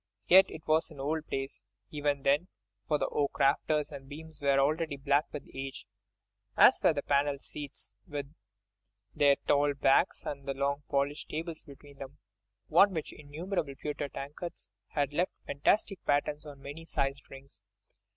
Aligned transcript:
Yet 0.25 0.49
it 0.49 0.65
was 0.65 0.89
an 0.89 0.99
old 0.99 1.27
place, 1.27 1.63
even 1.91 2.23
then, 2.23 2.47
for 2.87 2.97
the 2.97 3.05
oak 3.09 3.37
rafters 3.37 3.91
and 3.91 4.09
beams 4.09 4.41
were 4.41 4.57
already 4.59 4.97
black 4.97 5.31
with 5.31 5.45
age—as 5.53 6.81
were 6.83 6.91
the 6.91 7.03
panelled 7.03 7.41
seats, 7.43 7.93
with 8.07 8.33
their 9.13 9.35
tall 9.45 9.75
backs, 9.75 10.25
and 10.25 10.47
the 10.47 10.55
long 10.55 10.81
polished 10.89 11.29
tables 11.29 11.63
between, 11.65 11.99
on 12.71 12.93
which 12.95 13.13
innumerable 13.13 13.75
pewter 13.79 14.09
tankards 14.09 14.69
had 14.87 15.13
left 15.13 15.33
fantastic 15.45 16.03
patterns 16.03 16.47
of 16.47 16.57
many 16.57 16.83
sized 16.83 17.29
rings. 17.29 17.61